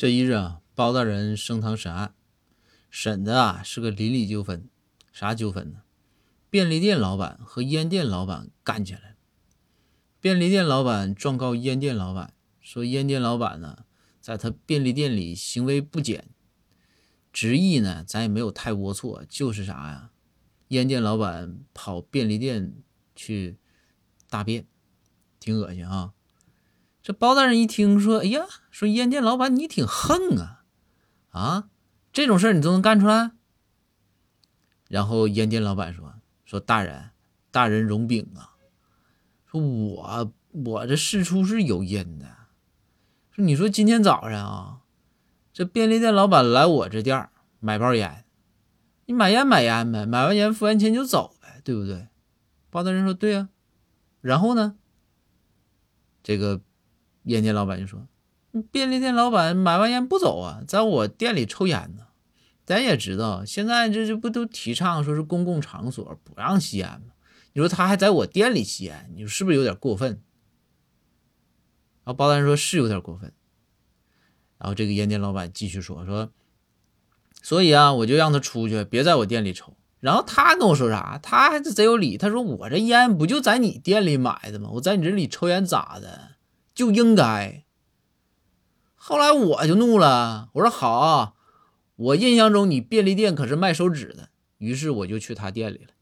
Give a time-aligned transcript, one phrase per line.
[0.00, 2.14] 这一日啊，包大人升堂审案，
[2.88, 4.66] 审的啊是个邻里纠纷。
[5.12, 5.82] 啥纠纷呢？
[6.48, 9.16] 便利店老板和烟店老板干起来了。
[10.18, 12.32] 便利店老板状告烟店老板，
[12.62, 13.84] 说烟店老板呢，
[14.22, 16.30] 在他便利店里行为不检，
[17.30, 20.12] 执意呢，咱也没有太龌龊，就是啥呀？
[20.68, 22.72] 烟店老板跑便利店
[23.14, 23.58] 去
[24.30, 24.66] 大便，
[25.38, 26.14] 挺恶心啊。
[27.02, 30.64] 这包大人一听说，哎呀，说烟店老板你挺横啊，
[31.30, 31.70] 啊，
[32.12, 33.32] 这种事儿你都能干出来。
[34.86, 37.10] 然后烟店老板说：“说大人，
[37.50, 38.52] 大人容禀啊，
[39.46, 42.26] 说我我这事出是有因的。
[43.30, 44.80] 说你说今天早上啊，
[45.54, 48.26] 这便利店老板来我这店买包烟，
[49.06, 52.08] 你买烟买烟呗，买完烟付完钱就走呗，对不对？”
[52.68, 53.48] 包大人说：“对呀。”
[54.20, 54.76] 然后呢，
[56.22, 56.60] 这个。
[57.24, 58.06] 烟店老板就说
[58.72, 62.06] ：“便利店老板买完烟不走啊，在我店里抽烟呢。
[62.64, 67.12] 咱也知道，现在这这不都提倡说是公共场所不让吸烟吗？
[67.52, 70.22] 你说他还在我店里吸烟，你说是不是有点过分？”
[72.04, 73.32] 然后包大人说：“是有点过分。”
[74.58, 76.30] 然后这个烟店老板继续说：“说，
[77.42, 79.76] 所以啊，我就让他出去，别在我店里抽。
[79.98, 81.18] 然后他跟我说啥？
[81.22, 82.16] 他还是贼有理。
[82.16, 84.70] 他说我这烟不就在你店里买的吗？
[84.74, 86.29] 我在你这里抽烟咋的？”
[86.80, 87.62] 就应该。
[88.94, 91.36] 后来我就怒了，我说好，
[91.96, 95.92] 我印象中你便利店可是卖手纸的，于是我就去他店里了。